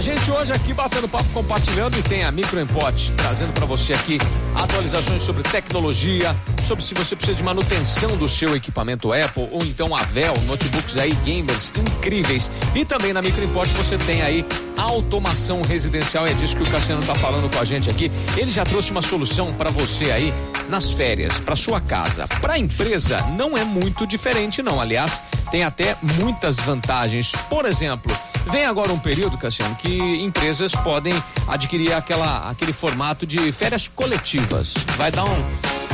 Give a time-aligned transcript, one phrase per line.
[0.00, 4.18] a gente hoje aqui batendo papo, compartilhando e tem a Microimport trazendo para você aqui
[4.54, 6.34] atualizações sobre tecnologia,
[6.66, 10.96] sobre se você precisa de manutenção do seu equipamento Apple ou então a Vel, notebooks
[10.96, 12.50] aí gamers incríveis.
[12.74, 14.42] E também na Microimport você tem aí
[14.74, 18.10] automação residencial, é disso que o Cassiano tá falando com a gente aqui.
[18.38, 20.32] Ele já trouxe uma solução para você aí
[20.70, 22.26] nas férias, para sua casa.
[22.40, 27.32] Para a empresa não é muito diferente não, aliás, tem até muitas vantagens.
[27.50, 28.10] Por exemplo,
[28.50, 31.12] Vem agora um período, Cassiano, que empresas podem
[31.46, 34.74] adquirir aquela, aquele formato de férias coletivas.
[34.96, 35.44] Vai dar um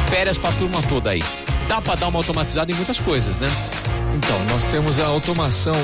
[0.08, 1.22] férias para turma toda aí.
[1.68, 3.48] Dá para dar uma automatizada em muitas coisas, né?
[4.14, 5.74] Então, nós temos a automação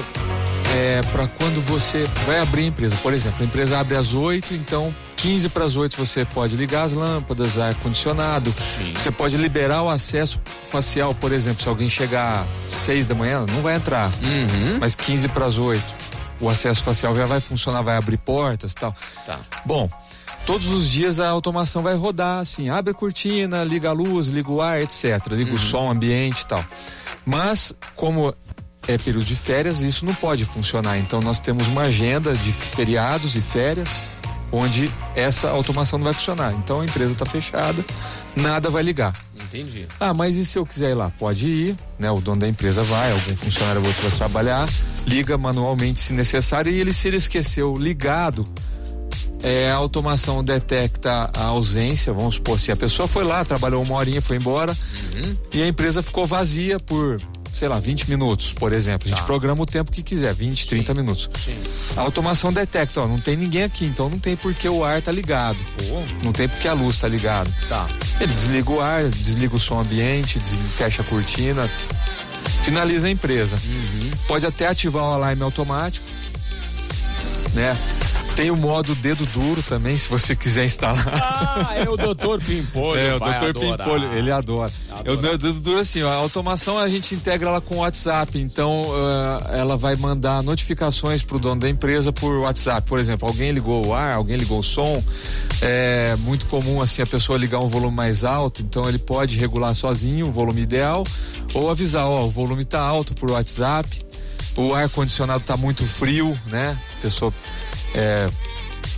[0.75, 2.97] é, para quando você vai abrir a empresa.
[3.02, 6.85] Por exemplo, a empresa abre às 8, então 15 para as 8 você pode ligar
[6.85, 8.55] as lâmpadas, ar-condicionado.
[8.95, 13.45] Você pode liberar o acesso facial, por exemplo, se alguém chegar às 6 da manhã,
[13.52, 14.10] não vai entrar.
[14.23, 14.79] Uhum.
[14.80, 16.12] Mas 15 para as 8
[16.42, 18.95] o acesso facial já vai funcionar, vai abrir portas e tal.
[19.24, 19.38] Tá.
[19.65, 19.88] Bom,
[20.45, 24.51] todos os dias a automação vai rodar assim, abre a cortina, liga a luz, liga
[24.51, 25.24] o ar, etc.
[25.30, 25.57] Liga uhum.
[25.57, 26.65] o som ambiente e tal.
[27.24, 28.34] Mas, como
[28.88, 30.99] é período de férias, isso não pode funcionar.
[30.99, 34.04] Então nós temos uma agenda de feriados e férias
[34.51, 36.52] onde essa automação não vai funcionar.
[36.52, 37.82] Então a empresa está fechada,
[38.37, 39.15] nada vai ligar.
[39.43, 39.87] Entendi.
[39.99, 41.10] Ah, mas e se eu quiser ir lá?
[41.18, 42.10] Pode ir, né?
[42.10, 44.68] O dono da empresa vai, algum funcionário outro vai trabalhar,
[45.07, 48.47] liga manualmente se necessário e ele se ele esqueceu ligado,
[49.43, 53.95] é, a automação detecta a ausência, vamos supor, se a pessoa foi lá, trabalhou uma
[53.97, 54.73] horinha, foi embora
[55.15, 55.37] uhum.
[55.55, 57.17] e a empresa ficou vazia por
[57.53, 59.07] sei lá, 20 minutos, por exemplo.
[59.07, 59.27] A gente Tá.
[59.27, 61.29] programa o tempo que quiser, 20, 30 minutos.
[61.45, 61.55] Sim.
[61.97, 65.12] A automação detecta, ó, não tem ninguém aqui, então não tem porque o ar tá
[65.12, 65.59] ligado.
[65.77, 67.53] Pô, Não tem porque a luz tá ligado.
[67.69, 67.87] tá.
[68.21, 71.69] Ele desliga o ar, desliga o som ambiente, desliga, fecha a cortina,
[72.62, 73.59] finaliza a empresa.
[74.27, 76.06] Pode até ativar o alarme automático,
[77.55, 77.77] né?
[78.37, 81.06] Tem o modo dedo duro também, se você quiser instalar.
[81.65, 82.99] Ah, é o doutor Pimpolho.
[82.99, 83.59] É, o Dr.
[83.59, 84.73] Pimpolho, ele adora.
[85.05, 88.39] Eu, eu, dedo duro assim, ó, a automação a gente integra ela com o WhatsApp,
[88.39, 92.89] então ah, ela vai mandar notificações pro dono da empresa por WhatsApp.
[92.89, 95.03] Por exemplo, alguém ligou o ar, alguém ligou o som.
[95.61, 99.75] É muito comum assim a pessoa ligar um volume mais alto, então ele pode regular
[99.75, 101.05] sozinho o volume ideal
[101.53, 104.05] ou avisar, ó, o volume tá alto por WhatsApp.
[104.56, 106.77] O ar condicionado tá muito frio, né?
[106.99, 107.33] A pessoa
[107.95, 108.29] é,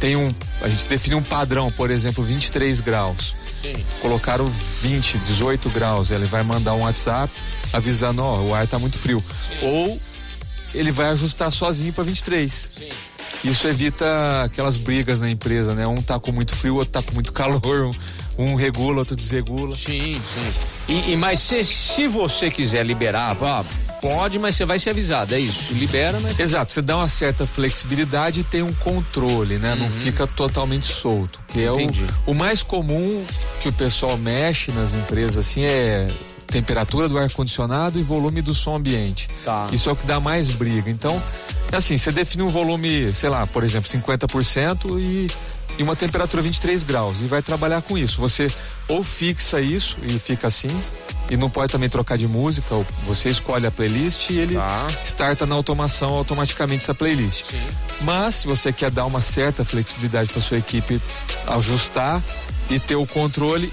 [0.01, 3.75] tem um, a gente define um padrão, por exemplo, 23 graus Sim.
[4.01, 4.49] colocaram
[4.83, 7.33] 20, 18 graus, ele vai mandar um WhatsApp
[7.73, 9.23] avisando, ó, o ar tá muito frio.
[9.63, 10.01] Ou
[10.75, 12.71] ele vai ajustar sozinho para 23.
[12.77, 12.89] Sim.
[13.43, 15.87] Isso evita aquelas brigas na empresa, né?
[15.87, 17.91] Um tá com muito frio, outro tá com muito calor,
[18.39, 19.75] um, um regula, outro desregula.
[19.77, 20.53] Sim, sim.
[20.89, 23.65] E, e- mas se, se você quiser liberar, ó,
[24.09, 25.35] pode, mas você vai ser avisado.
[25.35, 25.73] É isso.
[25.75, 26.39] Libera, mas.
[26.39, 29.75] Exato, você dá uma certa flexibilidade e tem um controle, né?
[29.75, 31.41] Não fica totalmente solto.
[31.49, 32.07] Que é o, Entendi.
[32.27, 33.25] o mais comum
[33.63, 36.07] que o pessoal mexe nas empresas assim é
[36.47, 39.29] temperatura do ar condicionado e volume do som ambiente.
[39.45, 39.67] Tá.
[39.73, 40.89] Isso é o que dá mais briga.
[40.89, 41.21] Então,
[41.73, 45.29] é assim, você define um volume, sei lá, por exemplo, 50% e
[45.79, 48.21] e uma temperatura 23 graus e vai trabalhar com isso.
[48.21, 48.51] Você
[48.89, 50.69] ou fixa isso e fica assim
[51.31, 52.75] e não pode também trocar de música,
[53.07, 54.87] você escolhe a playlist e ele Tá.
[55.03, 57.45] starta na automação automaticamente essa playlist.
[58.03, 61.01] Mas se você quer dar uma certa flexibilidade para sua equipe
[61.49, 62.23] ajustar
[62.71, 63.73] e ter o controle,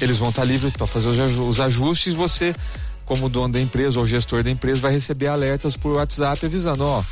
[0.00, 2.14] eles vão estar livres para fazer os aju- os ajustes.
[2.14, 2.54] Você,
[3.04, 7.02] como dono da empresa ou gestor da empresa, vai receber alertas por WhatsApp avisando: ó,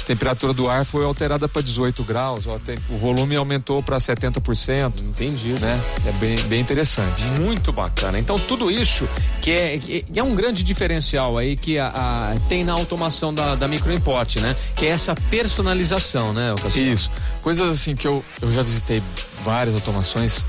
[0.00, 3.98] a temperatura do ar foi alterada para 18 graus, ó, tem- o volume aumentou para
[4.00, 5.02] 70%.
[5.02, 5.52] Entendi.
[5.52, 5.80] Né?
[6.06, 7.22] É bem, bem interessante.
[7.40, 8.18] Muito bacana.
[8.18, 9.08] Então, tudo isso
[9.40, 13.54] que é, que é um grande diferencial aí que a, a- tem na automação da,
[13.54, 14.54] da microimport, né?
[14.74, 16.92] Que é essa personalização, né, Cassiano?
[16.92, 17.10] Isso.
[17.42, 19.02] Coisas assim que eu, eu já visitei
[19.44, 20.46] várias automações,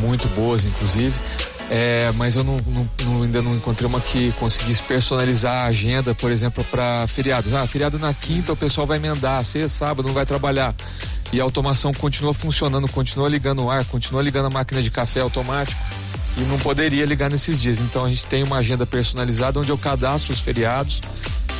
[0.00, 1.14] muito boas, inclusive.
[1.70, 6.14] É, mas eu não, não- não- ainda não encontrei uma que conseguisse personalizar a agenda,
[6.14, 7.52] por exemplo, para feriados.
[7.54, 10.74] Ah, feriado na quinta o pessoal vai emendar, sexta, sábado não vai trabalhar.
[11.32, 15.20] E a automação continua funcionando, continua ligando o ar, continua ligando a máquina de café
[15.20, 15.80] automático
[16.36, 17.78] e não poderia ligar nesses dias.
[17.80, 21.00] Então a gente tem uma agenda personalizada onde eu cadastro os feriados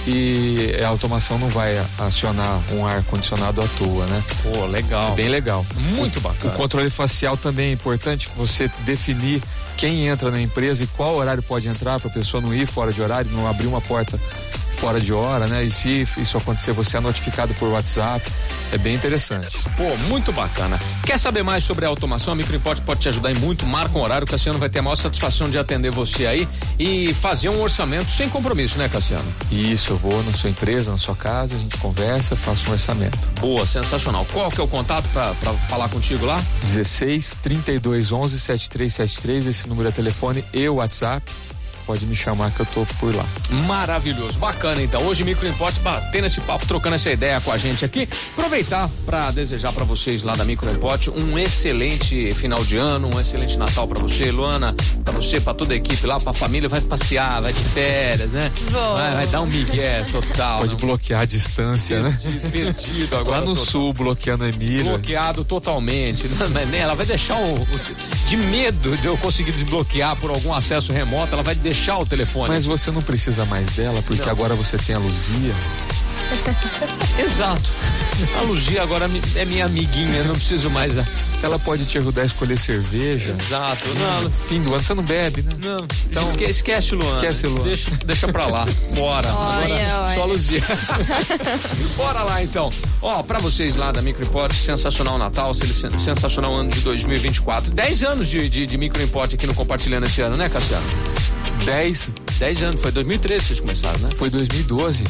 [0.06, 4.22] e a automação não vai acionar um ar condicionado à toa, né?
[4.42, 5.14] Pô, legal.
[5.14, 5.64] Bem legal.
[5.94, 6.54] Muito O bacana.
[6.54, 9.42] controle facial também é importante, você definir
[9.76, 12.92] quem entra na empresa e qual horário pode entrar para a pessoa não ir fora
[12.92, 14.18] de horário, não abrir uma porta
[14.84, 15.64] fora de hora, né?
[15.64, 18.30] E se isso acontecer, você é notificado por WhatsApp.
[18.70, 19.56] É bem interessante.
[19.78, 20.78] Pô, muito bacana.
[21.06, 22.34] Quer saber mais sobre a automação?
[22.34, 23.64] A Microimport pode te ajudar em muito.
[23.64, 26.46] Marca um horário, o Cassiano vai ter a maior satisfação de atender você aí
[26.78, 29.24] e fazer um orçamento sem compromisso, né, Cassiano?
[29.50, 33.16] Isso, eu vou na sua empresa, na sua casa, a gente conversa, faço um orçamento.
[33.40, 34.26] Boa, sensacional.
[34.34, 35.32] Qual que é o contato para
[35.66, 36.38] falar contigo lá?
[36.60, 41.24] 16 32 11 7373, esse número é telefone e WhatsApp
[41.86, 43.24] pode me chamar que eu tô por lá.
[43.66, 45.02] Maravilhoso, bacana então.
[45.06, 48.08] Hoje Micro Import batendo esse papo, trocando essa ideia com a gente aqui.
[48.32, 53.20] Aproveitar para desejar para vocês lá da Micro Import um excelente final de ano, um
[53.20, 56.68] excelente Natal para você, Luana, para você, para toda a equipe lá, para a família,
[56.68, 58.50] vai passear, vai de férias, né?
[58.70, 60.60] Vai, vai, dar um migué total.
[60.60, 62.50] Pode bloquear a distância, perdido, né?
[62.50, 63.40] Perdido agora.
[63.40, 63.64] Lá no total.
[63.64, 64.84] sul, bloqueando a Emília.
[64.84, 66.26] Bloqueado totalmente.
[66.28, 66.78] Né?
[66.78, 67.66] Ela vai deixar o,
[68.36, 72.48] de medo de eu conseguir desbloquear por algum acesso remoto, ela vai deixar o telefone.
[72.48, 74.30] Mas você não precisa mais dela, porque não.
[74.30, 75.54] agora você tem a Luzia.
[77.18, 77.70] Exato.
[78.38, 80.94] A Luzia agora é minha amiguinha, não preciso mais.
[81.42, 83.30] Ela pode te ajudar a escolher cerveja.
[83.30, 83.86] Exato.
[83.88, 85.52] Não, fim do ano você não bebe, né?
[85.62, 85.86] Não.
[86.10, 87.16] Então, esque, esquece, Luana.
[87.16, 87.64] Esquece, Luana.
[87.64, 88.66] Deixa, deixa pra lá.
[88.94, 89.32] Bora.
[89.34, 90.14] Olha, agora, olha.
[90.14, 90.62] Só a Luzia.
[91.96, 92.70] Bora lá então.
[93.02, 97.72] Ó, pra vocês lá da Microimport, sensacional Natal, sensacional ano de 2024.
[97.72, 100.86] 10 anos de, de, de Microimport aqui no Compartilhando esse ano, né, Cassiano?
[101.64, 102.14] 10.
[102.38, 104.10] 10 anos, foi 2013 vocês começaram, né?
[104.16, 105.04] Foi 2012.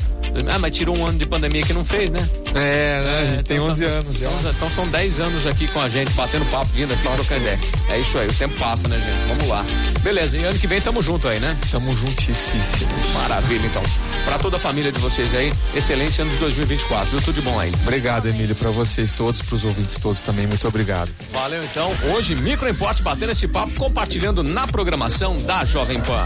[0.53, 2.19] Ah, mas tirou um ano de pandemia que não fez, né?
[2.55, 3.19] É, né?
[3.19, 4.31] a gente é, tem então, 11 anos já.
[4.31, 7.25] Então, então são 10 anos aqui com a gente, batendo papo, vindo aqui Passou.
[7.25, 7.59] trocar ideia.
[7.89, 9.29] É isso aí, o tempo passa, né, gente?
[9.29, 9.65] Vamos lá.
[10.01, 11.57] Beleza, e ano que vem tamo junto aí, né?
[11.71, 12.91] Tamo juntíssimo.
[13.15, 13.83] Maravilha, então.
[14.25, 17.21] Pra toda a família de vocês aí, excelente ano de 2024, viu?
[17.21, 17.73] Tudo de bom aí.
[17.83, 21.11] Obrigado, Emílio, pra vocês todos, pros ouvintes todos também, muito obrigado.
[21.33, 21.91] Valeu, então.
[22.15, 26.25] Hoje, Micro Import batendo esse papo, compartilhando na programação da Jovem Pan.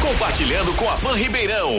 [0.00, 1.70] Compartilhando com a Pan Ribeirão.